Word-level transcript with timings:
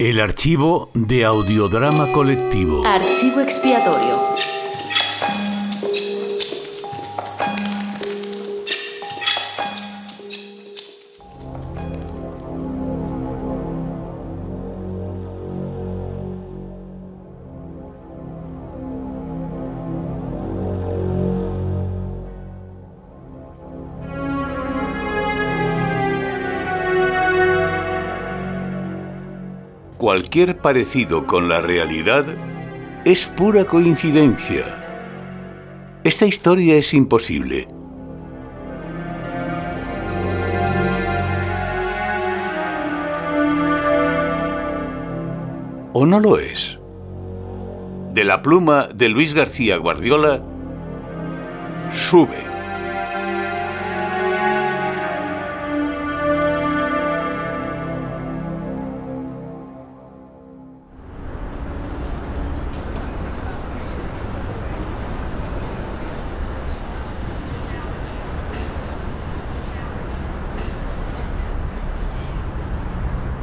El 0.00 0.18
archivo 0.18 0.88
de 0.94 1.26
audiodrama 1.26 2.10
colectivo. 2.10 2.86
Archivo 2.86 3.40
expiatorio. 3.42 4.16
Cualquier 30.10 30.58
parecido 30.58 31.24
con 31.24 31.48
la 31.48 31.60
realidad 31.60 32.24
es 33.04 33.28
pura 33.28 33.64
coincidencia. 33.64 34.64
Esta 36.02 36.26
historia 36.26 36.74
es 36.74 36.92
imposible. 36.94 37.68
¿O 45.92 46.04
no 46.04 46.18
lo 46.18 46.40
es? 46.40 46.76
De 48.12 48.24
la 48.24 48.42
pluma 48.42 48.88
de 48.92 49.10
Luis 49.10 49.32
García 49.32 49.76
Guardiola, 49.76 50.42
sube. 51.92 52.49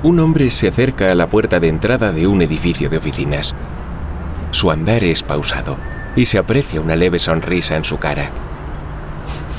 Un 0.08 0.22
hombre 0.22 0.50
se 0.52 0.69
acerca 0.69 1.11
a 1.11 1.16
la 1.16 1.27
puerta 1.27 1.59
de 1.59 1.67
entrada 1.67 2.13
de 2.13 2.27
un 2.27 2.41
edificio 2.41 2.89
de 2.89 2.95
oficinas. 2.95 3.53
Su 4.52 4.72
andar 4.72 5.03
es 5.03 5.22
pausado 5.22 5.75
y 6.16 6.23
se 6.23 6.38
aprecia 6.38 6.80
una 6.80 6.95
leve 6.95 7.19
sonrisa 7.19 7.75
en 7.75 7.83
su 7.83 7.97
cara. 7.97 8.31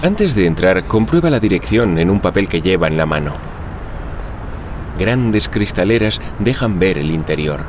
Antes 0.02 0.34
de 0.34 0.46
entrar, 0.46 0.86
comprueba 0.86 1.28
la 1.28 1.38
dirección 1.38 1.98
en 1.98 2.08
un 2.08 2.20
papel 2.20 2.48
que 2.48 2.62
lleva 2.62 2.86
en 2.86 2.96
la 2.96 3.04
mano. 3.04 3.34
Grandes 4.98 5.50
cristaleras 5.50 6.18
dejan 6.38 6.78
ver 6.78 6.96
el 6.96 7.10
interior. 7.10 7.60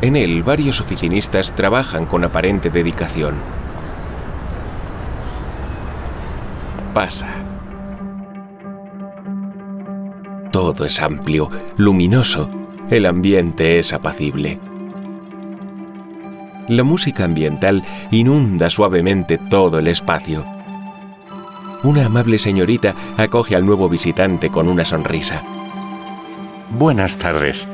En 0.00 0.16
él, 0.16 0.42
varios 0.42 0.80
oficinistas 0.80 1.52
trabajan 1.54 2.04
con 2.04 2.24
aparente 2.24 2.68
dedicación. 2.68 3.34
Pasa. 6.92 7.43
Todo 10.54 10.84
es 10.84 11.00
amplio, 11.00 11.50
luminoso. 11.78 12.48
El 12.88 13.06
ambiente 13.06 13.80
es 13.80 13.92
apacible. 13.92 14.60
La 16.68 16.84
música 16.84 17.24
ambiental 17.24 17.82
inunda 18.12 18.70
suavemente 18.70 19.36
todo 19.36 19.80
el 19.80 19.88
espacio. 19.88 20.44
Una 21.82 22.06
amable 22.06 22.38
señorita 22.38 22.94
acoge 23.16 23.56
al 23.56 23.66
nuevo 23.66 23.88
visitante 23.88 24.48
con 24.48 24.68
una 24.68 24.84
sonrisa. 24.84 25.42
Buenas 26.70 27.16
tardes. 27.16 27.66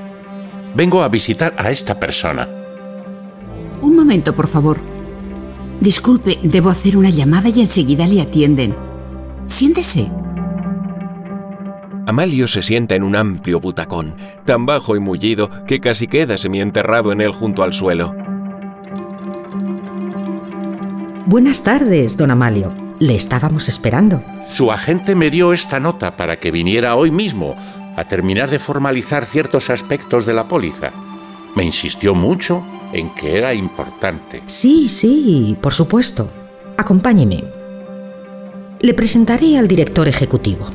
Vengo 0.74 1.02
a 1.02 1.10
visitar 1.10 1.52
a 1.58 1.68
esta 1.68 2.00
persona. 2.00 2.48
Un 3.82 3.94
momento, 3.94 4.34
por 4.34 4.48
favor. 4.48 4.80
Disculpe, 5.82 6.38
debo 6.42 6.70
hacer 6.70 6.96
una 6.96 7.10
llamada 7.10 7.50
y 7.50 7.60
enseguida 7.60 8.06
le 8.06 8.22
atienden. 8.22 8.74
Siéntese. 9.48 10.10
Amalio 12.06 12.48
se 12.48 12.62
sienta 12.62 12.94
en 12.94 13.02
un 13.02 13.16
amplio 13.16 13.60
butacón, 13.60 14.16
tan 14.44 14.66
bajo 14.66 14.96
y 14.96 15.00
mullido 15.00 15.50
que 15.66 15.80
casi 15.80 16.06
queda 16.06 16.38
semienterrado 16.38 17.12
en 17.12 17.20
él 17.20 17.32
junto 17.32 17.62
al 17.62 17.72
suelo. 17.72 18.14
Buenas 21.26 21.62
tardes, 21.62 22.16
don 22.16 22.30
Amalio. 22.30 22.72
Le 22.98 23.14
estábamos 23.14 23.68
esperando. 23.68 24.22
Su 24.48 24.72
agente 24.72 25.14
me 25.14 25.30
dio 25.30 25.52
esta 25.52 25.78
nota 25.78 26.16
para 26.16 26.36
que 26.36 26.50
viniera 26.50 26.96
hoy 26.96 27.10
mismo 27.10 27.56
a 27.96 28.04
terminar 28.04 28.50
de 28.50 28.58
formalizar 28.58 29.24
ciertos 29.24 29.70
aspectos 29.70 30.26
de 30.26 30.34
la 30.34 30.48
póliza. 30.48 30.90
Me 31.54 31.64
insistió 31.64 32.14
mucho 32.14 32.64
en 32.92 33.10
que 33.14 33.38
era 33.38 33.54
importante. 33.54 34.42
Sí, 34.46 34.88
sí, 34.88 35.56
por 35.60 35.72
supuesto. 35.72 36.30
Acompáñeme. 36.76 37.44
Le 38.80 38.94
presentaré 38.94 39.58
al 39.58 39.68
director 39.68 40.08
ejecutivo. 40.08 40.66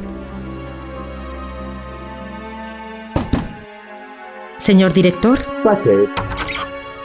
Señor 4.65 4.93
director, 4.93 5.37
Pase. 5.63 6.07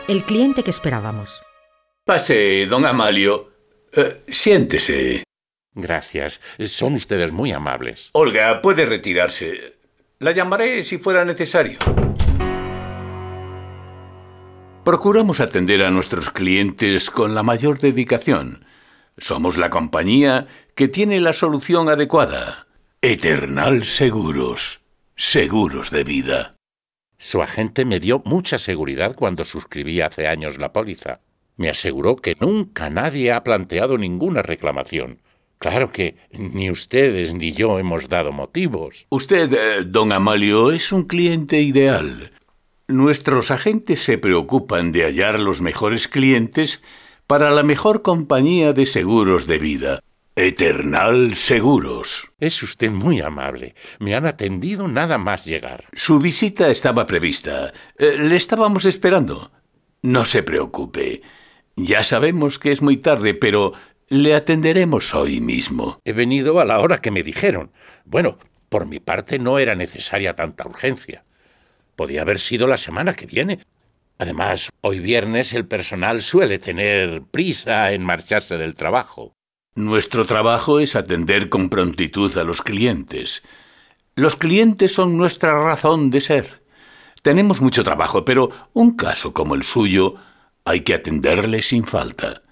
el 0.08 0.24
cliente 0.24 0.62
que 0.62 0.70
esperábamos. 0.70 1.42
Pase, 2.06 2.64
don 2.64 2.86
Amalio. 2.86 3.50
Eh, 3.92 4.22
siéntese. 4.28 5.24
Gracias. 5.74 6.40
Son 6.58 6.94
ustedes 6.94 7.32
muy 7.32 7.52
amables. 7.52 8.08
Olga, 8.14 8.62
puede 8.62 8.86
retirarse. 8.86 9.76
La 10.20 10.30
llamaré 10.30 10.84
si 10.84 10.96
fuera 10.96 11.22
necesario. 11.26 11.78
Procuramos 14.82 15.40
atender 15.40 15.82
a 15.82 15.90
nuestros 15.90 16.30
clientes 16.30 17.10
con 17.10 17.34
la 17.34 17.42
mayor 17.42 17.78
dedicación. 17.78 18.64
Somos 19.18 19.58
la 19.58 19.68
compañía 19.68 20.46
que 20.74 20.88
tiene 20.88 21.20
la 21.20 21.34
solución 21.34 21.90
adecuada. 21.90 22.68
Eternal 23.02 23.84
Seguros. 23.84 24.80
Seguros 25.14 25.90
de 25.90 26.04
vida. 26.04 26.54
Su 27.22 27.42
agente 27.42 27.84
me 27.84 28.00
dio 28.00 28.22
mucha 28.24 28.56
seguridad 28.56 29.14
cuando 29.14 29.44
suscribí 29.44 30.00
hace 30.00 30.26
años 30.26 30.56
la 30.56 30.72
póliza. 30.72 31.20
Me 31.58 31.68
aseguró 31.68 32.16
que 32.16 32.34
nunca 32.40 32.88
nadie 32.88 33.30
ha 33.30 33.44
planteado 33.44 33.98
ninguna 33.98 34.40
reclamación. 34.40 35.18
Claro 35.58 35.92
que 35.92 36.16
ni 36.32 36.70
ustedes 36.70 37.34
ni 37.34 37.52
yo 37.52 37.78
hemos 37.78 38.08
dado 38.08 38.32
motivos. 38.32 39.06
Usted, 39.10 39.52
eh, 39.52 39.84
don 39.84 40.12
Amalio, 40.12 40.72
es 40.72 40.92
un 40.92 41.02
cliente 41.02 41.60
ideal. 41.60 42.32
Nuestros 42.88 43.50
agentes 43.50 44.02
se 44.02 44.16
preocupan 44.16 44.90
de 44.90 45.04
hallar 45.04 45.38
los 45.38 45.60
mejores 45.60 46.08
clientes 46.08 46.80
para 47.26 47.50
la 47.50 47.62
mejor 47.62 48.00
compañía 48.00 48.72
de 48.72 48.86
seguros 48.86 49.46
de 49.46 49.58
vida. 49.58 50.00
Eternal 50.46 51.36
Seguros. 51.36 52.32
Es 52.40 52.62
usted 52.62 52.90
muy 52.90 53.20
amable. 53.20 53.74
Me 53.98 54.14
han 54.14 54.24
atendido 54.24 54.88
nada 54.88 55.18
más 55.18 55.44
llegar. 55.44 55.84
Su 55.92 56.18
visita 56.18 56.70
estaba 56.70 57.06
prevista. 57.06 57.74
Eh, 57.98 58.16
le 58.16 58.36
estábamos 58.36 58.86
esperando. 58.86 59.52
No 60.00 60.24
se 60.24 60.42
preocupe. 60.42 61.20
Ya 61.76 62.02
sabemos 62.02 62.58
que 62.58 62.72
es 62.72 62.80
muy 62.80 62.96
tarde, 62.96 63.34
pero 63.34 63.74
le 64.08 64.34
atenderemos 64.34 65.14
hoy 65.14 65.42
mismo. 65.42 66.00
He 66.06 66.14
venido 66.14 66.58
a 66.58 66.64
la 66.64 66.80
hora 66.80 67.02
que 67.02 67.10
me 67.10 67.22
dijeron. 67.22 67.70
Bueno, 68.06 68.38
por 68.70 68.86
mi 68.86 68.98
parte 68.98 69.38
no 69.38 69.58
era 69.58 69.74
necesaria 69.74 70.36
tanta 70.36 70.66
urgencia. 70.66 71.22
Podía 71.96 72.22
haber 72.22 72.38
sido 72.38 72.66
la 72.66 72.78
semana 72.78 73.12
que 73.12 73.26
viene. 73.26 73.58
Además, 74.16 74.70
hoy 74.80 75.00
viernes 75.00 75.52
el 75.52 75.66
personal 75.66 76.22
suele 76.22 76.58
tener 76.58 77.24
prisa 77.30 77.92
en 77.92 78.02
marcharse 78.04 78.56
del 78.56 78.74
trabajo. 78.74 79.34
Nuestro 79.76 80.26
trabajo 80.26 80.80
es 80.80 80.96
atender 80.96 81.48
con 81.48 81.68
prontitud 81.68 82.36
a 82.36 82.42
los 82.42 82.60
clientes. 82.60 83.42
Los 84.16 84.34
clientes 84.34 84.92
son 84.92 85.16
nuestra 85.16 85.62
razón 85.62 86.10
de 86.10 86.20
ser. 86.20 86.62
Tenemos 87.22 87.60
mucho 87.60 87.84
trabajo, 87.84 88.24
pero 88.24 88.50
un 88.72 88.96
caso 88.96 89.32
como 89.32 89.54
el 89.54 89.62
suyo 89.62 90.16
hay 90.64 90.80
que 90.80 90.94
atenderle 90.94 91.62
sin 91.62 91.84
falta. 91.84 92.42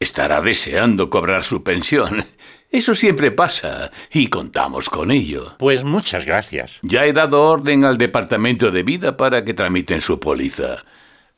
Estará 0.00 0.40
deseando 0.40 1.10
cobrar 1.10 1.44
su 1.44 1.62
pensión. 1.62 2.24
Eso 2.72 2.96
siempre 2.96 3.30
pasa 3.30 3.92
y 4.10 4.26
contamos 4.26 4.90
con 4.90 5.12
ello. 5.12 5.56
Pues 5.58 5.84
muchas 5.84 6.26
gracias. 6.26 6.80
Ya 6.82 7.06
he 7.06 7.12
dado 7.12 7.42
orden 7.42 7.84
al 7.84 7.98
Departamento 7.98 8.72
de 8.72 8.82
Vida 8.82 9.16
para 9.16 9.44
que 9.44 9.54
tramiten 9.54 10.00
su 10.00 10.18
póliza. 10.18 10.84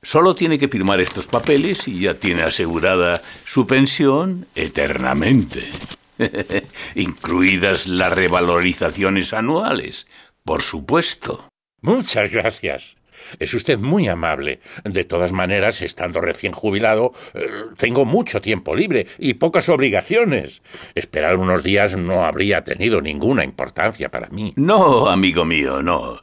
Solo 0.05 0.35
tiene 0.35 0.59
que 0.59 0.69
firmar 0.69 1.01
estos 1.01 1.27
papeles 1.27 1.89
y 1.89 2.01
ya 2.01 2.15
tiene 2.15 2.43
asegurada 2.43 3.23
su 3.47 3.67
pensión 3.67 4.47
eternamente. 4.55 5.71
Incluidas 6.95 7.87
las 7.87 8.13
revalorizaciones 8.13 9.33
anuales, 9.33 10.07
por 10.45 10.61
supuesto. 10.61 11.49
Muchas 11.81 12.31
gracias. 12.31 12.97
Es 13.39 13.55
usted 13.55 13.79
muy 13.79 14.07
amable. 14.09 14.61
De 14.85 15.05
todas 15.05 15.33
maneras, 15.33 15.81
estando 15.81 16.21
recién 16.21 16.53
jubilado, 16.53 17.13
eh, 17.33 17.47
tengo 17.79 18.05
mucho 18.05 18.43
tiempo 18.43 18.77
libre 18.77 19.07
y 19.19 19.35
pocas 19.35 19.71
obligaciones. 19.71 20.63
Esperar 20.95 21.37
unos 21.37 21.63
días 21.63 21.97
no 21.97 22.25
habría 22.25 22.63
tenido 22.63 23.01
ninguna 23.01 23.43
importancia 23.43 24.11
para 24.11 24.29
mí. 24.29 24.53
No, 24.57 25.09
amigo 25.09 25.47
mío, 25.47 25.83
no. 25.83 26.21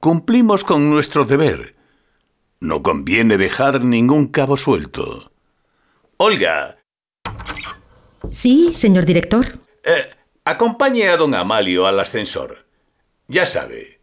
Cumplimos 0.00 0.64
con 0.64 0.88
nuestro 0.88 1.26
deber. 1.26 1.77
No 2.60 2.82
conviene 2.82 3.38
dejar 3.38 3.84
ningún 3.84 4.26
cabo 4.26 4.56
suelto. 4.56 5.30
Olga. 6.16 6.78
Sí, 8.32 8.74
señor 8.74 9.04
director. 9.04 9.46
Eh, 9.84 10.10
acompañe 10.44 11.08
a 11.08 11.16
don 11.16 11.34
Amalio 11.34 11.86
al 11.86 12.00
ascensor. 12.00 12.66
Ya 13.28 13.46
sabe. 13.46 14.00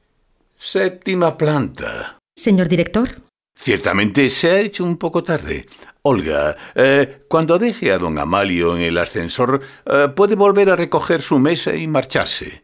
Séptima 0.58 1.38
planta. 1.38 2.18
Señor 2.34 2.70
director. 2.70 3.10
Ciertamente 3.56 4.30
se 4.30 4.52
ha 4.52 4.60
hecho 4.60 4.86
un 4.86 4.98
poco 4.98 5.24
tarde. 5.24 5.66
Olga, 6.04 6.56
eh, 6.76 7.26
cuando 7.28 7.58
deje 7.58 7.92
a 7.92 7.98
don 7.98 8.18
Amalio 8.20 8.76
en 8.78 8.84
el 8.84 8.98
ascensor, 8.98 9.62
eh, 9.86 10.08
puede 10.16 10.36
volver 10.36 10.70
a 10.70 10.76
recoger 10.76 11.22
su 11.22 11.40
mesa 11.40 11.76
y 11.76 11.88
marcharse. 11.88 12.64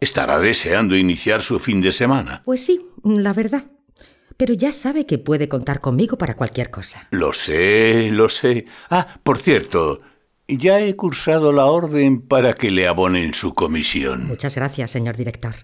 Estará 0.00 0.38
deseando 0.38 0.96
iniciar 0.96 1.42
su 1.42 1.58
fin 1.58 1.80
de 1.80 1.92
semana. 1.92 2.42
Pues 2.44 2.64
sí, 2.64 2.86
la 3.04 3.32
verdad. 3.32 3.64
Pero 4.36 4.54
ya 4.54 4.72
sabe 4.72 5.06
que 5.06 5.18
puede 5.18 5.48
contar 5.48 5.80
conmigo 5.80 6.18
para 6.18 6.34
cualquier 6.34 6.70
cosa. 6.70 7.08
Lo 7.10 7.32
sé, 7.32 8.10
lo 8.12 8.28
sé. 8.28 8.66
Ah, 8.90 9.06
por 9.22 9.38
cierto, 9.38 10.00
ya 10.46 10.80
he 10.80 10.94
cursado 10.94 11.52
la 11.52 11.66
orden 11.66 12.20
para 12.20 12.52
que 12.52 12.70
le 12.70 12.86
abonen 12.86 13.34
su 13.34 13.54
comisión. 13.54 14.26
Muchas 14.26 14.54
gracias, 14.54 14.90
señor 14.90 15.16
director. 15.16 15.54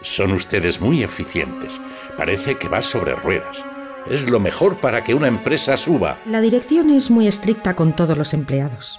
Son 0.00 0.32
ustedes 0.32 0.80
muy 0.80 1.02
eficientes. 1.02 1.80
Parece 2.16 2.56
que 2.56 2.68
va 2.68 2.82
sobre 2.82 3.14
ruedas. 3.14 3.64
Es 4.10 4.28
lo 4.28 4.40
mejor 4.40 4.80
para 4.80 5.04
que 5.04 5.14
una 5.14 5.28
empresa 5.28 5.76
suba. 5.76 6.18
La 6.26 6.40
dirección 6.40 6.90
es 6.90 7.08
muy 7.08 7.28
estricta 7.28 7.76
con 7.76 7.94
todos 7.94 8.18
los 8.18 8.34
empleados. 8.34 8.98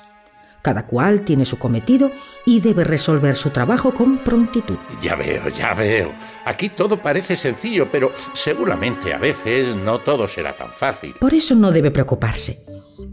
Cada 0.64 0.88
cual 0.88 1.24
tiene 1.24 1.44
su 1.44 1.60
cometido 1.60 2.10
y 2.46 2.62
debe 2.62 2.86
resolver 2.86 3.36
su 3.36 3.50
trabajo 3.50 3.94
con 3.94 4.20
prontitud. 4.20 4.78
Ya 5.02 5.16
veo, 5.16 5.50
ya 5.50 5.74
veo. 5.74 6.14
Aquí 6.46 6.70
todo 6.70 7.02
parece 7.02 7.36
sencillo, 7.36 7.92
pero 7.92 8.14
seguramente 8.32 9.14
a 9.14 9.18
veces 9.18 9.76
no 9.76 10.00
todo 10.00 10.26
será 10.26 10.56
tan 10.56 10.72
fácil. 10.72 11.16
Por 11.20 11.34
eso 11.34 11.54
no 11.54 11.70
debe 11.72 11.92
preocuparse. 11.92 12.64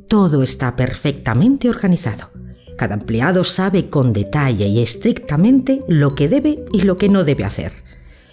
Todo 0.07 0.45
está 0.45 0.77
perfectamente 0.77 1.69
organizado. 1.69 2.31
Cada 2.79 2.95
empleado 2.95 3.43
sabe 3.43 3.91
con 3.91 4.13
detalle 4.13 4.67
y 4.67 4.81
estrictamente 4.81 5.81
lo 5.89 6.15
que 6.15 6.29
debe 6.29 6.65
y 6.73 6.83
lo 6.83 6.99
que 6.99 7.09
no 7.09 7.25
debe 7.25 7.45
hacer. 7.45 7.73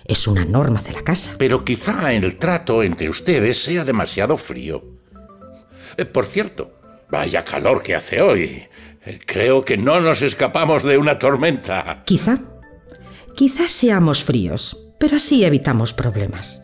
Es 0.05 0.27
una 0.27 0.45
norma 0.45 0.83
de 0.83 0.93
la 0.93 1.01
casa. 1.01 1.33
Pero 1.39 1.65
quizá 1.65 2.13
el 2.13 2.37
trato 2.37 2.83
entre 2.83 3.09
ustedes 3.09 3.61
sea 3.61 3.83
demasiado 3.83 4.37
frío. 4.37 4.85
Eh, 5.97 6.05
por 6.05 6.27
cierto, 6.27 6.71
vaya 7.09 7.43
calor 7.43 7.81
que 7.81 7.95
hace 7.95 8.21
hoy. 8.21 8.63
Creo 9.25 9.63
que 9.63 9.77
no 9.77 10.01
nos 10.01 10.21
escapamos 10.21 10.83
de 10.83 10.97
una 10.97 11.19
tormenta. 11.19 12.03
Quizá. 12.05 12.39
Quizás 13.35 13.71
seamos 13.71 14.23
fríos, 14.23 14.77
pero 14.99 15.17
así 15.17 15.43
evitamos 15.43 15.93
problemas. 15.93 16.63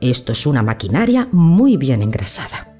Esto 0.00 0.32
es 0.32 0.46
una 0.46 0.62
maquinaria 0.62 1.28
muy 1.32 1.76
bien 1.76 2.02
engrasada. 2.02 2.74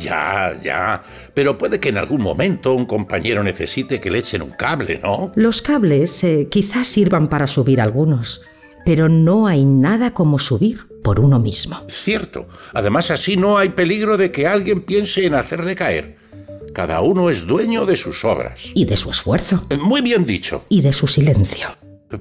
Ya, 0.00 0.56
ya. 0.62 1.02
Pero 1.32 1.56
puede 1.56 1.78
que 1.78 1.90
en 1.90 1.98
algún 1.98 2.22
momento 2.22 2.74
un 2.74 2.86
compañero 2.86 3.42
necesite 3.42 4.00
que 4.00 4.10
le 4.10 4.18
echen 4.18 4.42
un 4.42 4.50
cable, 4.50 5.00
¿no? 5.02 5.32
Los 5.36 5.62
cables 5.62 6.24
eh, 6.24 6.48
quizás 6.50 6.88
sirvan 6.88 7.28
para 7.28 7.46
subir 7.46 7.80
algunos, 7.80 8.42
pero 8.84 9.08
no 9.08 9.46
hay 9.46 9.64
nada 9.64 10.12
como 10.12 10.38
subir 10.38 10.86
por 11.02 11.20
uno 11.20 11.38
mismo. 11.38 11.82
Cierto. 11.88 12.48
Además 12.72 13.10
así 13.10 13.36
no 13.36 13.58
hay 13.58 13.68
peligro 13.70 14.16
de 14.16 14.32
que 14.32 14.46
alguien 14.46 14.82
piense 14.82 15.24
en 15.24 15.34
hacerle 15.34 15.76
caer. 15.76 16.16
Cada 16.76 17.00
uno 17.00 17.30
es 17.30 17.46
dueño 17.46 17.86
de 17.86 17.96
sus 17.96 18.22
obras. 18.26 18.70
Y 18.74 18.84
de 18.84 18.98
su 18.98 19.10
esfuerzo. 19.10 19.64
Eh, 19.70 19.78
Muy 19.78 20.02
bien 20.02 20.26
dicho. 20.26 20.66
Y 20.68 20.82
de 20.82 20.92
su 20.92 21.06
silencio. 21.06 21.68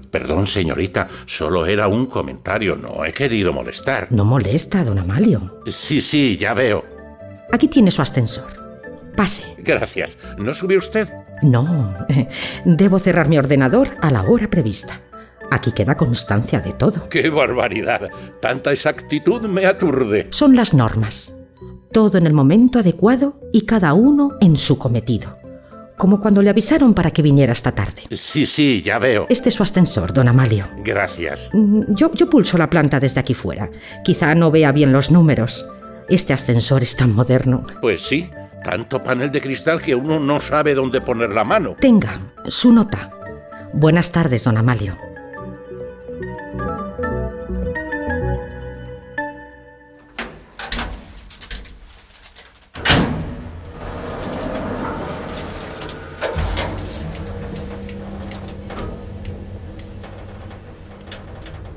Perdón, 0.09 0.47
señorita, 0.47 1.09
solo 1.25 1.65
era 1.65 1.89
un 1.89 2.05
comentario, 2.05 2.77
no 2.77 3.03
he 3.03 3.11
querido 3.11 3.51
molestar. 3.51 4.07
No 4.11 4.23
molesta, 4.23 4.81
don 4.85 4.97
Amalio. 4.97 5.61
Sí, 5.65 5.99
sí, 5.99 6.37
ya 6.37 6.53
veo. 6.53 6.85
Aquí 7.51 7.67
tiene 7.67 7.91
su 7.91 8.01
ascensor. 8.01 8.47
Pase. 9.17 9.43
Gracias. 9.57 10.17
¿No 10.37 10.53
sube 10.53 10.77
usted? 10.77 11.09
No, 11.41 11.93
debo 12.65 12.97
cerrar 12.97 13.27
mi 13.27 13.37
ordenador 13.37 13.89
a 14.01 14.09
la 14.09 14.21
hora 14.21 14.49
prevista. 14.49 15.01
Aquí 15.51 15.73
queda 15.73 15.97
constancia 15.97 16.61
de 16.61 16.71
todo. 16.71 17.09
¡Qué 17.09 17.29
barbaridad! 17.29 18.09
Tanta 18.41 18.71
exactitud 18.71 19.41
me 19.49 19.65
aturde. 19.65 20.27
Son 20.29 20.55
las 20.55 20.73
normas. 20.73 21.35
Todo 21.91 22.17
en 22.17 22.27
el 22.27 22.33
momento 22.33 22.79
adecuado 22.79 23.39
y 23.53 23.61
cada 23.61 23.93
uno 23.93 24.31
en 24.41 24.57
su 24.57 24.77
cometido. 24.77 25.37
Como 25.97 26.19
cuando 26.19 26.41
le 26.41 26.49
avisaron 26.49 26.93
para 26.93 27.11
que 27.11 27.21
viniera 27.21 27.53
esta 27.53 27.71
tarde. 27.71 28.03
Sí, 28.11 28.45
sí, 28.45 28.81
ya 28.83 28.99
veo. 28.99 29.27
Este 29.29 29.47
es 29.49 29.55
su 29.55 29.63
ascensor, 29.63 30.11
don 30.11 30.27
Amalio. 30.27 30.67
Gracias. 30.83 31.49
Mm, 31.53 31.93
Yo, 31.95 32.11
yo 32.13 32.29
pulso 32.29 32.57
la 32.57 32.69
planta 32.69 32.99
desde 32.99 33.21
aquí 33.21 33.33
fuera. 33.33 33.69
Quizá 34.03 34.35
no 34.35 34.51
vea 34.51 34.73
bien 34.73 34.91
los 34.91 35.09
números. 35.09 35.65
Este 36.09 36.33
ascensor 36.33 36.83
es 36.83 36.97
tan 36.97 37.15
moderno. 37.15 37.65
Pues 37.81 38.01
sí, 38.01 38.29
tanto 38.63 39.01
panel 39.01 39.31
de 39.31 39.39
cristal 39.39 39.81
que 39.81 39.95
uno 39.95 40.19
no 40.19 40.41
sabe 40.41 40.75
dónde 40.75 40.99
poner 40.99 41.33
la 41.33 41.45
mano. 41.45 41.75
Tenga, 41.79 42.33
su 42.47 42.73
nota. 42.73 43.11
Buenas 43.73 44.11
tardes, 44.11 44.43
don 44.43 44.57
Amalio. 44.57 44.97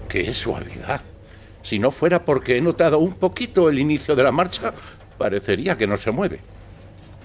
¡Qué 0.08 0.32
suavidad! 0.32 1.02
Si 1.62 1.78
no 1.78 1.90
fuera 1.90 2.24
porque 2.24 2.56
he 2.56 2.60
notado 2.60 2.98
un 2.98 3.14
poquito 3.14 3.68
el 3.68 3.78
inicio 3.78 4.16
de 4.16 4.22
la 4.22 4.32
marcha, 4.32 4.72
parecería 5.18 5.76
que 5.76 5.86
no 5.86 5.96
se 5.96 6.10
mueve. 6.10 6.40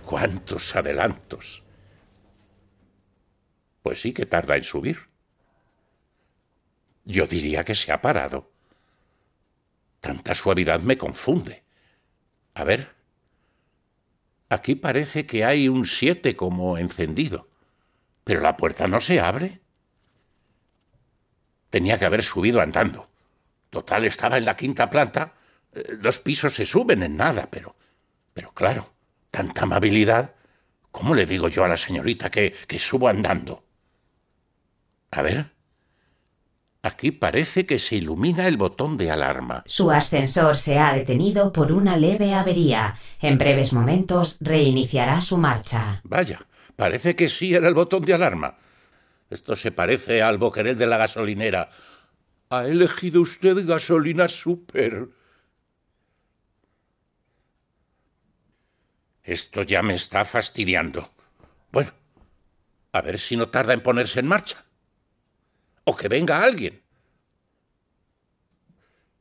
¡Cuántos 0.05 0.75
adelantos! 0.75 1.63
Pues 3.81 4.01
sí 4.01 4.13
que 4.13 4.25
tarda 4.25 4.57
en 4.57 4.63
subir. 4.63 4.99
Yo 7.05 7.25
diría 7.25 7.63
que 7.63 7.75
se 7.75 7.91
ha 7.91 8.01
parado. 8.01 8.51
Tanta 9.99 10.35
suavidad 10.35 10.81
me 10.81 10.97
confunde. 10.97 11.63
A 12.53 12.63
ver. 12.63 12.93
Aquí 14.49 14.75
parece 14.75 15.25
que 15.25 15.45
hay 15.45 15.69
un 15.69 15.85
7 15.85 16.35
como 16.35 16.77
encendido. 16.77 17.49
Pero 18.23 18.41
la 18.41 18.55
puerta 18.55 18.87
no 18.87 19.01
se 19.01 19.19
abre. 19.19 19.62
Tenía 21.73 21.97
que 21.97 22.05
haber 22.05 22.21
subido 22.21 22.61
andando. 22.61 23.09
Total, 23.71 24.05
estaba 24.05 24.37
en 24.37 24.45
la 24.45 24.55
quinta 24.55 24.91
planta. 24.91 25.33
Eh, 25.73 25.97
Los 25.99 26.19
pisos 26.19 26.53
se 26.53 26.67
suben 26.67 27.01
en 27.01 27.17
nada, 27.17 27.47
pero. 27.49 27.75
Pero 28.31 28.51
claro, 28.51 28.93
tanta 29.31 29.63
amabilidad. 29.63 30.35
¿Cómo 30.91 31.15
le 31.15 31.25
digo 31.25 31.47
yo 31.47 31.63
a 31.63 31.67
la 31.67 31.75
señorita 31.77 32.29
que, 32.29 32.53
que 32.67 32.77
subo 32.77 33.07
andando? 33.07 33.63
A 35.09 35.23
ver. 35.23 35.49
Aquí 36.83 37.09
parece 37.09 37.65
que 37.65 37.79
se 37.79 37.95
ilumina 37.95 38.47
el 38.47 38.57
botón 38.57 38.95
de 38.95 39.09
alarma. 39.09 39.63
Su 39.65 39.89
ascensor 39.89 40.55
se 40.55 40.77
ha 40.77 40.93
detenido 40.93 41.51
por 41.51 41.71
una 41.71 41.97
leve 41.97 42.35
avería. 42.35 42.99
En 43.19 43.39
breves 43.39 43.73
momentos 43.73 44.37
reiniciará 44.41 45.21
su 45.21 45.39
marcha. 45.39 46.01
Vaya, 46.03 46.39
parece 46.75 47.15
que 47.15 47.29
sí 47.29 47.55
era 47.55 47.67
el 47.67 47.73
botón 47.73 48.05
de 48.05 48.13
alarma. 48.13 48.57
Esto 49.33 49.55
se 49.55 49.71
parece 49.71 50.21
al 50.21 50.37
boquerel 50.37 50.77
de 50.77 50.85
la 50.85 50.99
gasolinera. 50.99 51.67
¿Ha 52.51 52.65
elegido 52.65 53.19
usted 53.19 53.65
gasolina 53.65 54.27
super? 54.27 55.09
Esto 59.23 59.63
ya 59.63 59.81
me 59.81 59.95
está 59.95 60.23
fastidiando. 60.23 61.09
Bueno, 61.71 61.89
a 62.91 63.01
ver 63.01 63.17
si 63.17 63.35
no 63.35 63.49
tarda 63.49 63.73
en 63.73 63.81
ponerse 63.81 64.19
en 64.19 64.27
marcha. 64.27 64.65
O 65.85 65.95
que 65.95 66.09
venga 66.09 66.43
alguien. 66.43 66.83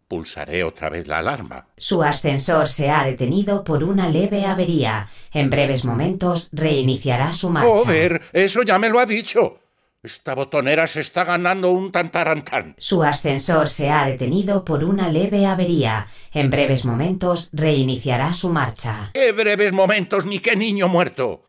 Pulsaré 0.09 0.63
otra 0.63 0.91
vez 0.91 1.09
la 1.09 1.21
alarma. 1.21 1.69
Su 1.79 2.03
ascensor 2.03 2.69
se 2.69 2.91
ha 2.91 3.03
detenido 3.07 3.65
por 3.65 3.83
una 3.83 4.11
leve 4.11 4.45
avería. 4.45 5.09
En 5.33 5.49
breves 5.49 5.87
momentos 5.87 6.51
reiniciará 6.53 7.33
su 7.33 7.49
marcha. 7.49 7.71
Joder, 7.71 8.21
eso 8.35 8.63
ya 8.63 8.79
me 8.79 8.91
lo 8.91 8.99
ha 8.99 9.07
dicho. 9.07 9.62
Esta 10.05 10.35
botonera 10.35 10.89
se 10.89 11.01
está 11.01 11.23
ganando 11.23 11.71
un 11.71 11.93
tantarantán. 11.93 12.75
Su 12.77 13.05
ascensor 13.05 13.69
se 13.69 13.89
ha 13.89 14.05
detenido 14.05 14.65
por 14.65 14.83
una 14.83 15.09
leve 15.09 15.47
avería. 15.47 16.09
En 16.33 16.51
breves 16.51 16.85
momentos 16.85 17.51
reiniciará 17.53 18.33
su 18.33 18.49
marcha. 18.49 19.13
¡Qué 19.15 19.31
breves 19.31 19.73
momentos, 19.73 20.27
ni 20.27 20.41
qué 20.41 20.57
niño 20.57 20.89
muerto! 20.89 21.45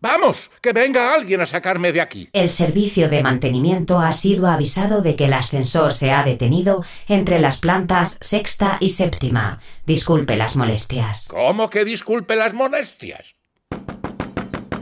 ¡Vamos! 0.00 0.50
¡Que 0.62 0.72
venga 0.72 1.12
alguien 1.12 1.42
a 1.42 1.46
sacarme 1.46 1.92
de 1.92 2.00
aquí! 2.00 2.30
El 2.32 2.48
servicio 2.48 3.10
de 3.10 3.22
mantenimiento 3.22 3.98
ha 3.98 4.12
sido 4.12 4.46
avisado 4.46 5.02
de 5.02 5.14
que 5.14 5.26
el 5.26 5.34
ascensor 5.34 5.92
se 5.92 6.12
ha 6.12 6.22
detenido 6.22 6.82
entre 7.06 7.38
las 7.38 7.58
plantas 7.58 8.16
sexta 8.22 8.78
y 8.80 8.88
séptima. 8.88 9.60
Disculpe 9.84 10.36
las 10.36 10.56
molestias. 10.56 11.28
¿Cómo 11.28 11.68
que 11.68 11.84
disculpe 11.84 12.34
las 12.34 12.54
molestias? 12.54 13.34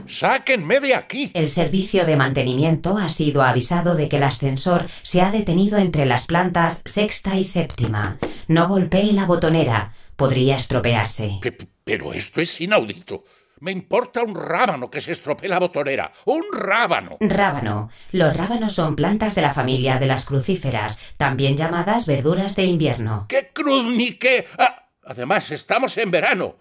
Sáquenme 0.09 0.79
de 0.79 0.95
aquí. 0.95 1.31
El 1.35 1.49
servicio 1.49 2.03
de 2.05 2.15
mantenimiento 2.15 2.97
ha 2.97 3.09
sido 3.09 3.43
avisado 3.43 3.95
de 3.95 4.09
que 4.09 4.17
el 4.17 4.23
ascensor 4.23 4.87
se 5.03 5.21
ha 5.21 5.31
detenido 5.31 5.77
entre 5.77 6.05
las 6.07 6.25
plantas 6.25 6.81
sexta 6.85 7.35
y 7.37 7.43
séptima. 7.43 8.17
No 8.47 8.67
golpee 8.67 9.13
la 9.13 9.25
botonera. 9.25 9.93
Podría 10.15 10.55
estropearse. 10.55 11.37
Pe- 11.41 11.55
Pero 11.83 12.11
esto 12.13 12.41
es 12.41 12.59
inaudito. 12.59 13.23
Me 13.61 13.71
importa 13.71 14.23
un 14.23 14.35
rábano 14.35 14.89
que 14.89 14.99
se 14.99 15.11
estropee 15.11 15.47
la 15.47 15.59
botonera. 15.59 16.11
¡Un 16.25 16.43
rábano! 16.51 17.17
Rábano. 17.19 17.89
Los 18.11 18.35
rábanos 18.35 18.73
son 18.73 18.95
plantas 18.95 19.35
de 19.35 19.41
la 19.43 19.53
familia 19.53 19.99
de 19.99 20.07
las 20.07 20.25
crucíferas, 20.25 20.99
también 21.17 21.55
llamadas 21.55 22.07
verduras 22.07 22.55
de 22.55 22.63
invierno. 22.65 23.25
¡Qué 23.29 23.49
cruz 23.53 23.83
ni 23.85 24.11
qué! 24.17 24.45
Ah, 24.57 24.87
además, 25.05 25.51
estamos 25.51 25.97
en 25.97 26.09
verano. 26.09 26.55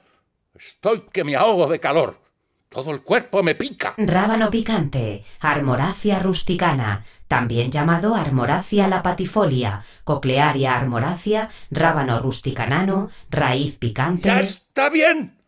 Estoy 0.54 1.04
que 1.12 1.24
me 1.24 1.36
ahogo 1.36 1.66
de 1.68 1.78
calor. 1.80 2.20
Todo 2.68 2.90
el 2.90 3.02
cuerpo 3.02 3.42
me 3.42 3.54
pica. 3.54 3.94
Rábano 3.96 4.50
picante, 4.50 5.24
Armoracia 5.40 6.18
rusticana, 6.18 7.04
también 7.26 7.70
llamado 7.70 8.14
Armoracia 8.14 8.88
lapatifolia, 8.88 9.84
Coclearia 10.04 10.76
armoracia, 10.76 11.48
Rábano 11.70 12.20
rusticanano, 12.20 13.10
raíz 13.30 13.78
picante. 13.78 14.28
¡Ya 14.28 14.40
está 14.40 14.90
bien! 14.90 15.38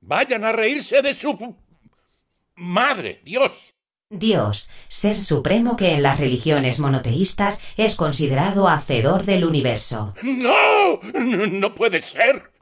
Vayan 0.00 0.44
a 0.44 0.52
reírse 0.52 1.00
de 1.00 1.14
su... 1.14 1.56
Madre, 2.56 3.20
Dios. 3.24 3.74
Dios, 4.10 4.70
ser 4.88 5.20
supremo 5.20 5.76
que 5.76 5.94
en 5.94 6.02
las 6.02 6.20
religiones 6.20 6.78
monoteístas 6.78 7.60
es 7.76 7.96
considerado 7.96 8.68
hacedor 8.68 9.24
del 9.24 9.44
universo. 9.44 10.14
¡No! 10.22 11.00
No, 11.14 11.46
no 11.46 11.74
puede 11.74 12.02
ser. 12.02 12.53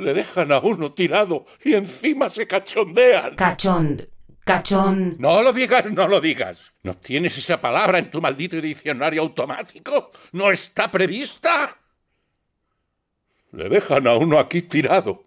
Le 0.00 0.14
dejan 0.14 0.50
a 0.52 0.58
uno 0.60 0.92
tirado 0.92 1.44
y 1.64 1.74
encima 1.74 2.28
se 2.28 2.46
cachondean. 2.46 3.34
Cachón. 3.36 4.08
Cachón. 4.44 5.16
No 5.18 5.42
lo 5.42 5.52
digas, 5.52 5.84
no 5.92 6.08
lo 6.08 6.20
digas. 6.20 6.72
¿No 6.82 6.94
tienes 6.94 7.36
esa 7.38 7.60
palabra 7.60 7.98
en 7.98 8.10
tu 8.10 8.20
maldito 8.20 8.60
diccionario 8.60 9.22
automático? 9.22 10.10
¿No 10.32 10.50
está 10.50 10.90
prevista? 10.90 11.76
Le 13.52 13.68
dejan 13.68 14.06
a 14.06 14.14
uno 14.14 14.38
aquí 14.38 14.62
tirado. 14.62 15.24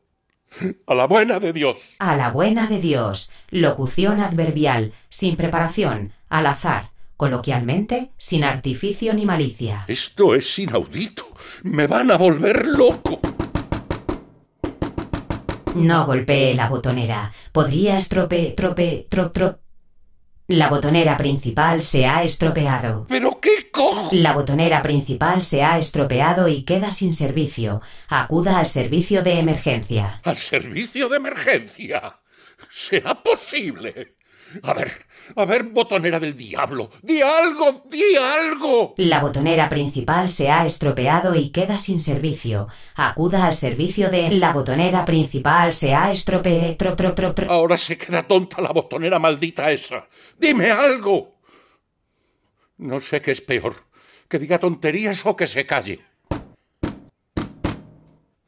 A 0.88 0.94
la 0.94 1.08
buena 1.08 1.40
de 1.40 1.54
Dios. 1.54 1.96
A 2.00 2.16
la 2.16 2.30
buena 2.32 2.68
de 2.68 2.80
Dios. 2.80 3.32
Locución 3.50 4.20
adverbial, 4.20 4.94
sin 5.10 5.36
preparación, 5.36 6.14
al 6.30 6.46
azar, 6.48 6.92
coloquialmente, 7.18 8.12
sin 8.18 8.44
artificio 8.44 9.14
ni 9.14 9.26
malicia. 9.26 9.86
Esto 9.88 10.36
es 10.36 10.60
inaudito. 10.60 11.28
Me 11.64 11.88
van 11.88 12.12
a 12.12 12.18
volver 12.18 12.68
loco. 12.68 13.20
No 15.76 16.06
golpee 16.06 16.54
la 16.54 16.70
botonera. 16.70 17.32
Podría 17.52 17.98
estrope, 17.98 18.54
trope, 18.56 19.08
trop, 19.10 19.34
trop. 19.34 19.58
La 20.48 20.70
botonera 20.70 21.18
principal 21.18 21.82
se 21.82 22.06
ha 22.06 22.22
estropeado. 22.24 23.06
¿Pero 23.08 23.40
qué 23.40 23.72
cojo? 23.72 24.10
La 24.12 24.34
botonera 24.34 24.82
principal 24.82 25.42
se 25.42 25.64
ha 25.64 25.80
estropeado 25.80 26.48
y 26.48 26.64
queda 26.64 26.92
sin 26.92 27.14
servicio. 27.14 27.82
Acuda 28.08 28.60
al 28.60 28.68
servicio 28.68 29.24
de 29.24 29.40
emergencia. 29.40 30.22
Al 30.24 30.38
servicio 30.38 31.10
de 31.10 31.18
emergencia. 31.18 32.20
¿Será 32.70 33.16
posible? 33.16 34.18
A 34.62 34.74
ver, 34.74 34.92
a 35.36 35.46
ver, 35.46 35.64
botonera 35.64 36.20
del 36.20 36.36
diablo. 36.36 36.92
Di 37.02 37.22
algo, 37.22 37.84
di 37.90 38.16
algo. 38.16 38.94
La 38.98 39.20
botonera 39.20 39.68
principal 39.70 40.30
se 40.30 40.50
ha 40.50 40.66
estropeado 40.66 41.34
y 41.36 41.50
queda 41.50 41.78
sin 41.78 42.00
servicio. 42.00 42.68
Acuda 42.96 43.46
al 43.46 43.56
servicio 43.56 44.10
de... 44.10 44.32
La 44.32 44.54
botonera 44.54 45.06
principal 45.06 45.74
se 45.74 45.96
ha 45.96 46.12
estropeado... 46.12 46.78
Tro, 46.78 46.96
tro, 46.96 47.14
tro, 47.14 47.34
tro. 47.34 47.52
Ahora 47.52 47.78
se 47.78 47.98
queda 47.98 48.24
tonta 48.24 48.62
la 48.62 48.72
botonera 48.72 49.18
maldita 49.20 49.72
esa. 49.72 50.08
Dime 50.38 50.72
algo. 50.72 51.40
No 52.78 53.00
sé 53.00 53.22
qué 53.22 53.32
es 53.32 53.42
peor. 53.42 53.76
Que 54.28 54.40
diga 54.40 54.60
tonterías 54.60 55.26
o 55.26 55.36
que 55.36 55.48
se 55.48 55.66
calle. 55.66 56.13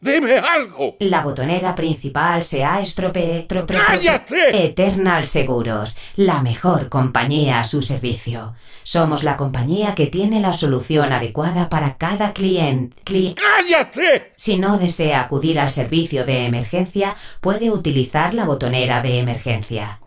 Dime 0.05 0.37
algo. 0.37 0.95
La 0.99 1.21
botonera 1.21 1.73
principal 1.75 2.43
se 2.43 2.63
ha 2.63 2.79
estropeado... 2.79 3.45
Tro, 3.47 3.65
tro, 3.65 3.65
tro, 3.65 3.65
tro. 3.65 3.79
¡Cállate! 3.87 4.65
Eternal 4.65 5.25
Seguros, 5.25 5.97
la 6.15 6.41
mejor 6.41 6.89
compañía 6.89 7.59
a 7.59 7.63
su 7.63 7.81
servicio. 7.81 8.53
Somos 8.83 9.23
la 9.23 9.35
compañía 9.35 9.95
que 9.95 10.05
tiene 10.07 10.39
la 10.41 10.53
solución 10.53 11.11
adecuada 11.11 11.69
para 11.69 11.97
cada 11.97 12.33
cliente. 12.33 12.95
Cli- 13.03 13.33
¡Cállate! 13.35 14.33
Si 14.35 14.57
no 14.59 14.77
desea 14.77 15.21
acudir 15.21 15.59
al 15.59 15.71
servicio 15.71 16.23
de 16.23 16.45
emergencia, 16.45 17.15
puede 17.41 17.71
utilizar 17.71 18.33
la 18.35 18.45
botonera 18.45 19.01
de 19.01 19.19
emergencia. 19.19 19.99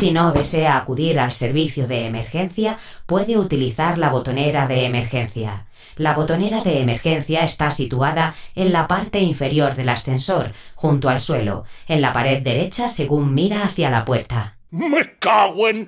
Si 0.00 0.12
no 0.12 0.32
desea 0.32 0.78
acudir 0.78 1.20
al 1.20 1.30
servicio 1.30 1.86
de 1.86 2.06
emergencia, 2.06 2.78
puede 3.04 3.36
utilizar 3.36 3.98
la 3.98 4.08
botonera 4.08 4.66
de 4.66 4.86
emergencia. 4.86 5.66
La 5.96 6.14
botonera 6.14 6.62
de 6.62 6.80
emergencia 6.80 7.44
está 7.44 7.70
situada 7.70 8.34
en 8.54 8.72
la 8.72 8.88
parte 8.88 9.20
inferior 9.20 9.74
del 9.74 9.90
ascensor, 9.90 10.52
junto 10.74 11.10
al 11.10 11.20
suelo, 11.20 11.64
en 11.86 12.00
la 12.00 12.14
pared 12.14 12.42
derecha 12.42 12.88
según 12.88 13.34
mira 13.34 13.62
hacia 13.62 13.90
la 13.90 14.06
puerta. 14.06 14.56
Me 14.70 15.18
cago 15.18 15.68
en... 15.68 15.86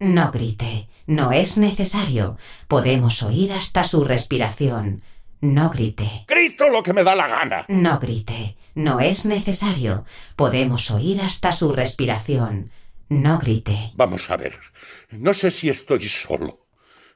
No 0.00 0.32
grite, 0.32 0.88
no 1.06 1.30
es 1.30 1.56
necesario. 1.56 2.36
Podemos 2.66 3.22
oír 3.22 3.52
hasta 3.52 3.84
su 3.84 4.02
respiración. 4.02 5.02
No 5.40 5.70
grite. 5.70 6.24
Grito 6.26 6.68
lo 6.68 6.82
que 6.82 6.94
me 6.94 7.04
da 7.04 7.14
la 7.14 7.28
gana. 7.28 7.64
No 7.68 8.00
grite. 8.00 8.56
No 8.74 9.00
es 9.00 9.26
necesario. 9.26 10.04
Podemos 10.36 10.90
oír 10.90 11.20
hasta 11.20 11.52
su 11.52 11.72
respiración. 11.72 12.70
No 13.08 13.38
grite. 13.38 13.92
Vamos 13.94 14.30
a 14.30 14.36
ver. 14.36 14.58
No 15.10 15.34
sé 15.34 15.50
si 15.50 15.68
estoy 15.68 16.08
solo. 16.08 16.66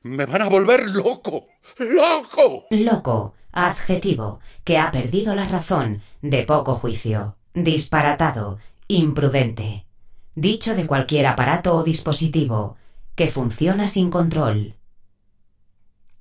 Me 0.03 0.27
van 0.27 0.43
a 0.43 0.49
volver 0.49 0.89
loco. 0.91 1.49
¡Loco! 1.79 2.67
Loco, 2.71 3.35
adjetivo, 3.51 4.41
que 4.63 4.79
ha 4.79 4.91
perdido 4.91 5.35
la 5.35 5.47
razón, 5.47 6.03
de 6.23 6.45
poco 6.45 6.77
juicio, 6.77 7.37
disparatado, 7.55 8.59
imprudente. 8.87 9.87
Dicho 10.35 10.77
de 10.77 10.87
cualquier 10.87 11.27
aparato 11.27 11.75
o 11.75 11.83
dispositivo, 11.83 12.77
que 13.17 13.29
funciona 13.29 13.89
sin 13.89 14.11
control. 14.11 14.77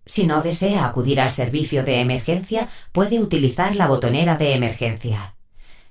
Si 0.06 0.28
no 0.28 0.42
desea 0.42 0.86
acudir 0.86 1.20
al 1.20 1.32
servicio 1.32 1.84
de 1.84 2.00
emergencia, 2.00 2.70
puede 2.92 3.20
utilizar 3.20 3.76
la 3.76 3.88
botonera 3.88 4.38
de 4.38 4.54
emergencia. 4.54 5.36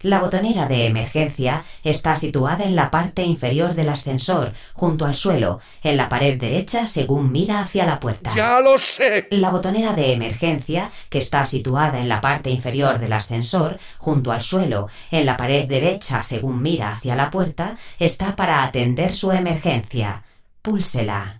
La 0.04 0.20
botonera 0.20 0.66
de 0.66 0.84
emergencia 0.84 1.64
está 1.82 2.14
situada 2.14 2.64
en 2.64 2.76
la 2.76 2.90
parte 2.90 3.22
inferior 3.22 3.74
del 3.74 3.88
ascensor, 3.88 4.52
junto 4.74 5.06
al 5.06 5.14
suelo, 5.14 5.60
en 5.82 5.96
la 5.96 6.10
pared 6.10 6.38
derecha 6.38 6.86
según 6.86 7.32
mira 7.32 7.60
hacia 7.60 7.86
la 7.86 8.00
puerta. 8.00 8.30
Ya 8.36 8.60
lo 8.60 8.76
sé. 8.76 9.28
La 9.30 9.48
botonera 9.48 9.94
de 9.94 10.12
emergencia, 10.12 10.90
que 11.08 11.16
está 11.16 11.46
situada 11.46 12.00
en 12.00 12.10
la 12.10 12.20
parte 12.20 12.50
inferior 12.50 12.98
del 12.98 13.14
ascensor, 13.14 13.78
junto 13.96 14.30
al 14.30 14.42
suelo, 14.42 14.88
en 15.10 15.24
la 15.24 15.38
pared 15.38 15.66
derecha 15.66 16.22
según 16.22 16.60
mira 16.60 16.90
hacia 16.92 17.16
la 17.16 17.30
puerta, 17.30 17.78
está 17.98 18.36
para 18.36 18.62
atender 18.62 19.14
su 19.14 19.32
emergencia. 19.32 20.22
Púlsela. 20.60 21.36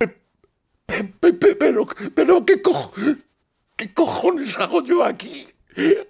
Pe- 0.85 1.03
pe- 1.03 1.33
pe- 1.33 1.55
Pero, 1.55 1.87
pero, 2.13 2.45
¿qué, 2.45 2.61
cojo, 2.61 2.91
¿qué 3.75 3.93
cojones 3.93 4.57
hago 4.59 4.83
yo 4.83 5.03
aquí? 5.03 5.47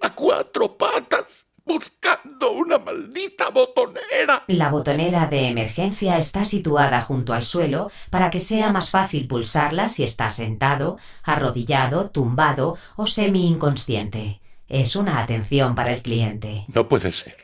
A 0.02 0.10
cuatro 0.14 0.78
patas, 0.78 1.26
buscando 1.66 2.52
una 2.52 2.78
maldita 2.78 3.50
botonera. 3.50 4.44
La 4.48 4.70
botonera 4.70 5.26
de 5.28 5.48
emergencia 5.48 6.18
está 6.18 6.46
situada 6.46 7.02
junto 7.02 7.34
al 7.34 7.44
suelo 7.44 7.90
para 8.12 8.30
que 8.30 8.40
sea 8.40 8.72
más 8.72 8.90
fácil 8.92 9.28
pulsarla 9.28 9.90
si 9.90 10.04
está 10.04 10.30
sentado, 10.30 10.98
arrodillado, 11.24 12.12
tumbado 12.12 12.78
o 12.96 13.08
semi-inconsciente. 13.08 14.42
Es 14.68 14.96
una 14.96 15.22
atención 15.22 15.74
para 15.76 15.94
el 15.94 16.02
cliente. 16.02 16.66
No 16.74 16.88
puede 16.88 17.12
ser. 17.12 17.38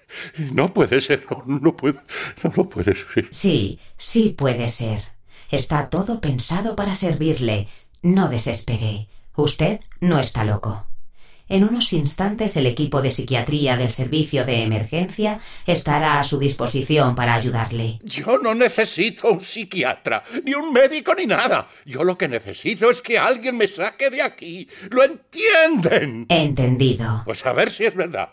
No 0.54 0.74
puede 0.74 1.02
ser. 1.02 1.24
No, 1.30 1.44
no 1.46 1.76
puede. 1.76 2.00
No, 2.44 2.52
no 2.56 2.70
puede 2.70 2.96
ser. 2.96 3.28
Sí, 3.32 3.80
sí 3.98 4.30
puede 4.38 4.68
ser. 4.68 5.00
Está 5.52 5.90
todo 5.90 6.22
pensado 6.22 6.78
para 6.78 6.96
servirle. 6.96 7.68
No 8.02 8.30
desespere. 8.30 9.10
Usted 9.36 9.82
no 10.00 10.18
está 10.18 10.46
loco. 10.46 10.88
En 11.50 11.66
unos 11.66 11.92
instantes 11.92 12.56
el 12.56 12.66
equipo 12.66 13.02
de 13.02 13.12
psiquiatría 13.12 13.76
del 13.76 13.92
servicio 13.92 14.46
de 14.46 14.64
emergencia 14.64 15.42
estará 15.68 16.22
a 16.22 16.24
su 16.24 16.40
disposición 16.40 17.14
para 17.14 17.34
ayudarle. 17.34 18.00
Yo 18.04 18.38
no 18.38 18.56
necesito 18.56 19.30
un 19.30 19.42
psiquiatra, 19.42 20.24
ni 20.46 20.54
un 20.54 20.72
médico, 20.72 21.14
ni 21.14 21.26
nada. 21.26 21.68
Yo 21.86 22.06
lo 22.06 22.18
que 22.18 22.30
necesito 22.30 22.90
es 22.90 23.02
que 23.02 23.20
alguien 23.20 23.58
me 23.58 23.68
saque 23.68 24.10
de 24.10 24.22
aquí. 24.22 24.70
¿Lo 24.90 25.04
entienden? 25.04 26.28
Entendido. 26.30 27.24
Pues 27.26 27.46
a 27.46 27.52
ver 27.52 27.70
si 27.70 27.84
es 27.84 27.96
verdad. 27.96 28.30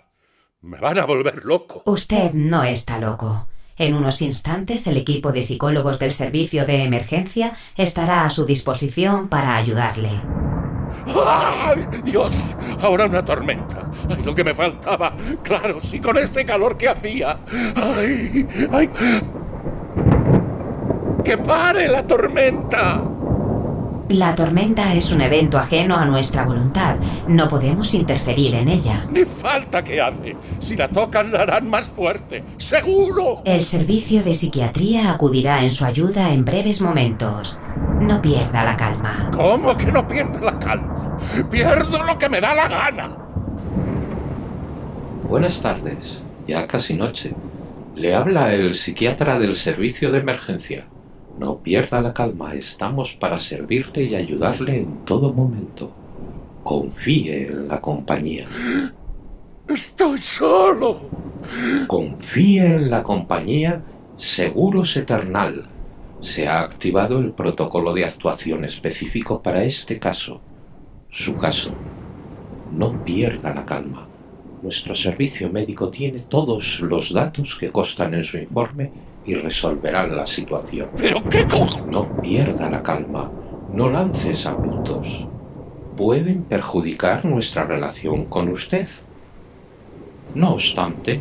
Me 0.61 0.79
van 0.79 1.01
a 1.01 1.05
volver 1.05 1.45
loco. 1.45 1.83
Usted 1.87 2.33
no 2.35 2.63
está 2.63 3.01
loco. 3.01 3.49
En 3.79 3.95
unos 3.95 4.23
instantes 4.23 4.87
el 4.87 4.97
equipo 4.97 5.31
de 5.31 5.43
psicólogos 5.43 5.99
del 5.99 6.13
servicio 6.13 6.67
de 6.67 6.83
emergencia 6.83 7.53
estará 7.77 8.25
a 8.25 8.31
su 8.31 8.45
disposición 8.45 9.29
para 9.29 9.57
ayudarle. 9.57 10.21
¡Ay, 11.07 11.87
Dios! 12.05 12.31
Ahora 12.83 13.07
una 13.07 13.25
tormenta. 13.25 13.91
¡Ay, 14.11 14.23
lo 14.25 14.35
que 14.35 14.43
me 14.43 14.55
faltaba! 14.55 15.15
Claro, 15.43 15.79
sí, 15.81 16.01
con 16.01 16.19
este 16.19 16.45
calor 16.45 16.77
que 16.77 16.89
hacía. 16.89 17.39
¡Ay! 17.77 18.47
¡Ay! 18.73 18.91
¡Que 21.25 21.39
pare 21.39 21.89
la 21.89 22.07
tormenta! 22.07 23.03
La 24.11 24.35
tormenta 24.35 24.95
es 24.95 25.13
un 25.13 25.21
evento 25.21 25.59
ajeno 25.59 25.95
a 25.95 26.07
nuestra 26.07 26.43
voluntad. 26.43 26.97
No 27.27 27.47
podemos 27.47 27.93
interferir 27.93 28.55
en 28.55 28.69
ella. 28.69 29.07
Ni 29.11 29.27
falta 29.27 29.85
que 29.85 30.01
hace. 30.01 30.35
Si 30.61 30.77
la 30.77 30.89
tocan 30.89 31.31
la 31.31 31.41
harán 31.41 31.69
más 31.69 31.89
fuerte. 31.89 32.43
¡Seguro! 32.57 33.43
El 33.45 33.65
servicio 33.65 34.23
de 34.23 34.33
psiquiatría 34.33 35.13
acudirá 35.13 35.63
en 35.63 35.71
su 35.71 35.85
ayuda 35.85 36.33
en 36.33 36.43
breves 36.47 36.81
momentos. 36.81 37.61
No 38.01 38.23
pierda 38.23 38.65
la 38.65 38.79
calma. 38.79 39.31
¿Cómo 39.37 39.77
que 39.77 39.93
no 39.93 40.09
pierdo 40.09 40.41
la 40.41 40.59
calma? 40.59 41.19
Pierdo 41.51 42.03
lo 42.03 42.17
que 42.17 42.31
me 42.31 42.41
da 42.41 42.55
la 42.55 42.69
gana. 42.69 43.17
Buenas 45.29 45.61
tardes. 45.61 46.23
Ya 46.47 46.67
casi 46.67 46.95
noche. 46.95 47.35
Le 47.95 48.15
habla 48.15 48.55
el 48.55 48.75
psiquiatra 48.75 49.39
del 49.39 49.55
servicio 49.55 50.11
de 50.11 50.21
emergencia. 50.21 50.87
No 51.39 51.59
pierda 51.59 52.01
la 52.01 52.13
calma, 52.13 52.55
estamos 52.55 53.15
para 53.15 53.39
servirle 53.39 54.03
y 54.05 54.17
ayudarle 54.17 54.79
en 54.79 55.05
todo 55.05 55.33
momento. 55.33 55.93
Confíe 56.65 57.47
en 57.47 57.69
la 57.69 57.81
compañía. 57.81 58.45
Estoy 59.69 60.19
solo. 60.19 61.01
Confíe 61.87 62.75
en 62.75 62.91
la 62.91 63.05
compañía 63.05 63.83
Seguros 64.17 64.97
Eternal. 64.97 65.69
Se 66.19 66.49
ha 66.49 66.61
activado 66.63 67.21
el 67.21 67.31
protocolo 67.31 67.95
de 67.95 68.05
actuación 68.05 68.65
específico 68.65 69.41
para 69.41 69.63
este 69.63 70.01
caso. 70.01 70.41
Su 71.09 71.37
caso. 71.37 71.71
No 72.73 73.05
pierda 73.05 73.55
la 73.55 73.65
calma. 73.65 74.09
Nuestro 74.61 74.93
servicio 74.93 75.53
médico 75.53 75.89
tiene 75.89 76.19
todos 76.19 76.81
los 76.81 77.13
datos 77.13 77.55
que 77.55 77.71
constan 77.71 78.15
en 78.15 78.25
su 78.25 78.39
informe 78.39 78.91
y 79.29 79.35
resolverán 79.35 80.17
la 80.17 80.27
situación. 80.27 80.89
¿Pero 80.97 81.23
qué. 81.29 81.47
No 81.87 82.21
pierda 82.21 82.71
la 82.71 82.83
calma. 82.83 83.31
No 83.73 83.91
lances 83.91 84.47
abruptos. 84.47 85.29
Pueden 85.97 86.45
perjudicar 86.45 87.27
nuestra 87.27 87.65
relación 87.65 88.25
con 88.25 88.49
usted. 88.49 88.89
No 90.35 90.55
obstante, 90.55 91.21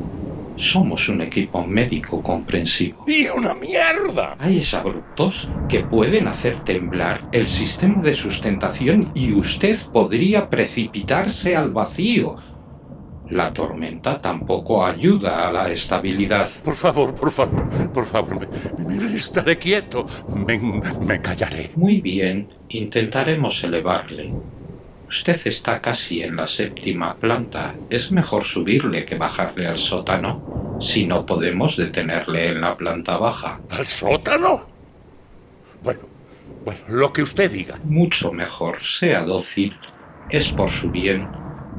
somos 0.56 1.10
un 1.10 1.22
equipo 1.22 1.66
médico 1.66 2.22
comprensivo. 2.22 3.04
¡Y 3.08 3.28
una 3.28 3.54
mierda! 3.54 4.36
Hay 4.40 4.64
abruptos 4.74 5.50
que 5.68 5.82
pueden 5.82 6.28
hacer 6.28 6.64
temblar 6.64 7.28
el 7.32 7.50
sistema 7.50 8.02
de 8.02 8.14
sustentación 8.14 9.12
y 9.14 9.34
usted 9.34 9.78
podría 9.92 10.50
precipitarse 10.50 11.56
al 11.56 11.72
vacío. 11.72 12.38
La 13.30 13.52
tormenta 13.54 14.22
tampoco 14.22 14.86
ayuda 14.86 15.48
a 15.48 15.52
la 15.52 15.70
estabilidad. 15.70 16.50
Por 16.64 16.76
favor, 16.76 17.14
por 17.14 17.32
favor, 17.32 17.68
por 17.94 18.06
favor, 18.06 18.48
me, 18.80 18.96
me- 19.00 19.16
estaré 19.16 19.58
quieto. 19.58 20.06
Me, 20.34 20.58
me 21.02 21.22
callaré. 21.22 21.72
Muy 21.76 22.00
bien, 22.02 22.48
intentaremos 22.70 23.64
elevarle. 23.64 24.34
Usted 25.10 25.40
está 25.46 25.82
casi 25.82 26.22
en 26.24 26.36
la 26.38 26.48
séptima 26.48 27.16
planta. 27.16 27.76
Es 27.90 28.12
mejor 28.12 28.44
subirle 28.46 29.06
que 29.06 29.16
bajarle 29.16 29.68
al 29.68 29.78
sótano. 29.78 30.78
Si 30.80 31.06
no 31.08 31.26
podemos 31.26 31.76
detenerle 31.78 32.48
en 32.50 32.62
la 32.62 32.78
planta 32.78 33.18
baja. 33.18 33.62
¿Al 33.70 33.86
sótano? 33.86 34.66
Bueno, 35.84 36.02
bueno, 36.66 36.80
lo 36.90 37.12
que 37.14 37.24
usted 37.24 37.52
diga. 37.52 37.80
Mucho 37.84 38.32
mejor, 38.32 38.80
sea 38.82 39.22
dócil. 39.24 39.76
Es 40.30 40.50
por 40.52 40.70
su 40.70 40.92
bien. 40.92 41.28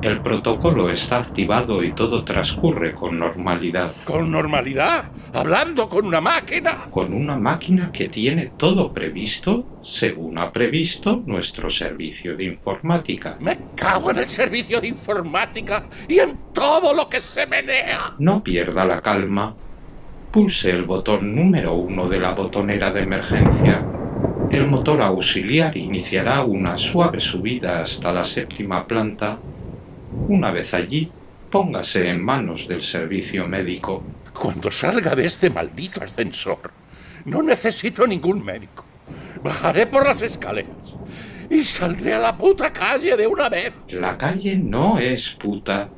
El 0.00 0.20
protocolo 0.20 0.90
está 0.90 1.18
activado 1.18 1.82
y 1.82 1.90
todo 1.90 2.22
transcurre 2.22 2.94
con 2.94 3.18
normalidad. 3.18 3.92
¿Con 4.04 4.30
normalidad? 4.30 5.10
¿Hablando 5.34 5.88
con 5.88 6.06
una 6.06 6.20
máquina? 6.20 6.84
Con 6.88 7.12
una 7.12 7.36
máquina 7.36 7.90
que 7.90 8.08
tiene 8.08 8.52
todo 8.56 8.92
previsto 8.92 9.80
según 9.82 10.38
ha 10.38 10.52
previsto 10.52 11.20
nuestro 11.26 11.68
servicio 11.68 12.36
de 12.36 12.44
informática. 12.44 13.38
Me 13.40 13.58
cago 13.74 14.12
en 14.12 14.18
el 14.18 14.28
servicio 14.28 14.80
de 14.80 14.86
informática 14.86 15.86
y 16.06 16.20
en 16.20 16.38
todo 16.52 16.94
lo 16.94 17.08
que 17.08 17.20
se 17.20 17.48
menea. 17.48 18.14
No 18.20 18.44
pierda 18.44 18.84
la 18.84 19.00
calma. 19.00 19.56
Pulse 20.30 20.70
el 20.70 20.84
botón 20.84 21.34
número 21.34 21.74
uno 21.74 22.08
de 22.08 22.20
la 22.20 22.34
botonera 22.34 22.92
de 22.92 23.02
emergencia. 23.02 23.84
El 24.50 24.68
motor 24.68 25.02
auxiliar 25.02 25.76
iniciará 25.76 26.42
una 26.42 26.78
suave 26.78 27.18
subida 27.18 27.80
hasta 27.80 28.12
la 28.12 28.24
séptima 28.24 28.86
planta. 28.86 29.38
Una 30.28 30.50
vez 30.50 30.74
allí, 30.74 31.10
póngase 31.50 32.10
en 32.10 32.24
manos 32.24 32.68
del 32.68 32.82
servicio 32.82 33.48
médico. 33.48 34.02
Cuando 34.32 34.70
salga 34.70 35.14
de 35.14 35.24
este 35.24 35.50
maldito 35.50 36.02
ascensor, 36.02 36.70
no 37.24 37.42
necesito 37.42 38.06
ningún 38.06 38.44
médico. 38.44 38.84
Bajaré 39.42 39.86
por 39.86 40.06
las 40.06 40.22
escaleras 40.22 40.96
y 41.50 41.62
saldré 41.62 42.14
a 42.14 42.18
la 42.18 42.36
puta 42.36 42.72
calle 42.72 43.16
de 43.16 43.26
una 43.26 43.48
vez. 43.48 43.72
La 43.88 44.16
calle 44.16 44.56
no 44.56 44.98
es 44.98 45.30
puta, 45.30 45.88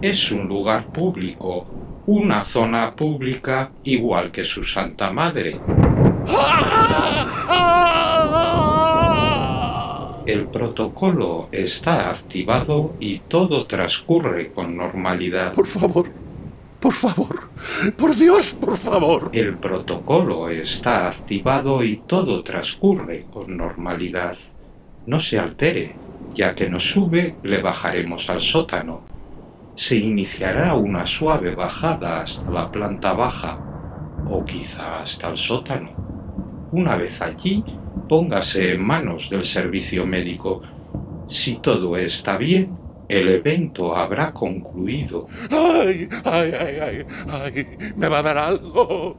es 0.00 0.32
un 0.32 0.48
lugar 0.48 0.86
público, 0.86 1.66
una 2.06 2.42
zona 2.42 2.94
pública 2.94 3.70
igual 3.84 4.30
que 4.30 4.44
su 4.44 4.64
Santa 4.64 5.10
Madre. 5.10 5.60
El 10.26 10.46
protocolo 10.46 11.48
está 11.52 12.10
activado 12.10 12.94
y 12.98 13.18
todo 13.18 13.66
transcurre 13.66 14.52
con 14.52 14.74
normalidad. 14.74 15.52
Por 15.52 15.66
favor, 15.66 16.10
por 16.80 16.94
favor, 16.94 17.50
por 17.98 18.16
Dios, 18.16 18.54
por 18.54 18.78
favor. 18.78 19.30
El 19.34 19.58
protocolo 19.58 20.48
está 20.48 21.08
activado 21.08 21.84
y 21.84 21.96
todo 21.96 22.42
transcurre 22.42 23.26
con 23.30 23.54
normalidad. 23.54 24.38
No 25.06 25.20
se 25.20 25.38
altere, 25.38 25.94
ya 26.34 26.54
que 26.54 26.70
nos 26.70 26.90
sube, 26.90 27.36
le 27.42 27.60
bajaremos 27.60 28.30
al 28.30 28.40
sótano. 28.40 29.02
Se 29.76 29.96
iniciará 29.96 30.74
una 30.74 31.04
suave 31.04 31.54
bajada 31.54 32.22
hasta 32.22 32.50
la 32.50 32.72
planta 32.72 33.12
baja, 33.12 33.58
o 34.30 34.42
quizá 34.42 35.02
hasta 35.02 35.28
el 35.28 35.36
sótano. 35.36 36.13
Una 36.74 36.96
vez 36.96 37.22
allí, 37.22 37.62
póngase 38.08 38.74
en 38.74 38.84
manos 38.84 39.30
del 39.30 39.44
servicio 39.44 40.04
médico. 40.04 40.60
Si 41.28 41.58
todo 41.58 41.96
está 41.96 42.36
bien, 42.36 42.68
el 43.08 43.28
evento 43.28 43.94
habrá 43.94 44.32
concluido. 44.32 45.28
Ay, 45.52 46.08
ay, 46.24 46.52
ay, 46.58 46.76
ay, 46.82 47.06
ay, 47.30 47.66
me 47.94 48.08
va 48.08 48.18
a 48.18 48.22
dar 48.22 48.38
algo. 48.38 49.16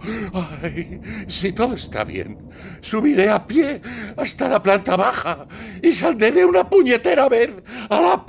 Ay, 0.61 0.99
si 1.27 1.53
todo 1.53 1.75
está 1.75 2.03
bien, 2.03 2.37
subiré 2.81 3.29
a 3.29 3.47
pie 3.47 3.81
hasta 4.17 4.49
la 4.49 4.61
planta 4.61 4.97
baja 4.97 5.47
y 5.81 5.93
saldré 5.93 6.33
de 6.33 6.43
una 6.43 6.69
puñetera 6.69 7.29
vez 7.29 7.51
a 7.89 8.01
la 8.01 8.25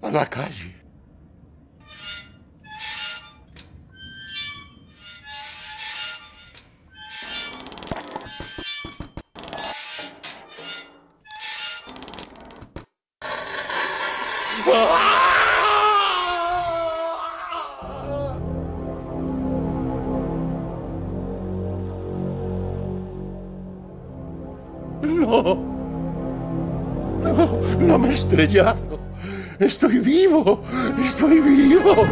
a 0.00 0.10
la 0.10 0.26
calle. 0.30 0.73
No. 25.34 25.58
No, 27.80 27.98
me 27.98 28.08
he 28.08 28.12
estrellado. 28.12 29.00
Estoy 29.58 29.98
vivo. 29.98 30.62
Estoy 31.02 31.40
vivo. 31.40 32.06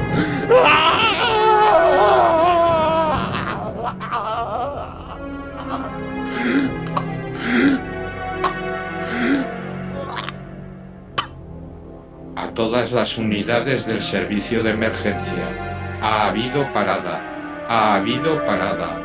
A 12.35 12.51
todas 12.55 12.91
las 12.91 13.19
unidades 13.19 13.87
del 13.87 14.01
servicio 14.01 14.65
de 14.65 14.71
emergencia. 14.71 16.01
Ha 16.01 16.29
habido 16.29 16.73
parada. 16.73 17.21
Ha 17.69 17.95
habido 17.95 18.45
parada. 18.45 19.01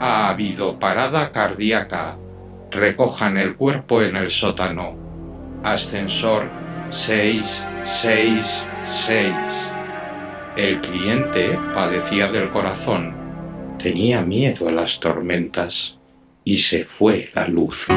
Ha 0.00 0.30
habido 0.30 0.80
parada 0.80 1.30
cardíaca. 1.30 2.16
Recojan 2.72 3.36
el 3.36 3.54
cuerpo 3.54 4.02
en 4.02 4.16
el 4.16 4.30
sótano. 4.30 4.96
Ascensor 5.62 6.48
666. 6.88 9.34
El 10.56 10.80
cliente 10.80 11.58
padecía 11.74 12.32
del 12.32 12.48
corazón. 12.48 13.14
Tenía 13.78 14.22
miedo 14.22 14.68
a 14.68 14.72
las 14.72 15.00
tormentas 15.00 15.98
y 16.44 16.56
se 16.56 16.86
fue 16.86 17.30
la 17.34 17.46
luz. 17.46 17.88